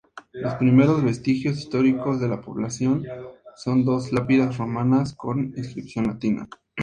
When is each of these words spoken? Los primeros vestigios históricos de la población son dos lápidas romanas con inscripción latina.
Los 0.31 0.55
primeros 0.55 1.03
vestigios 1.03 1.59
históricos 1.59 2.19
de 2.19 2.27
la 2.27 2.41
población 2.41 3.05
son 3.55 3.85
dos 3.85 4.11
lápidas 4.11 4.57
romanas 4.57 5.13
con 5.13 5.53
inscripción 5.55 6.07
latina. 6.07 6.49